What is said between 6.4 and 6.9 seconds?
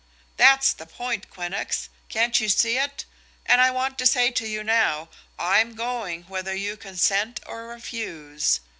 you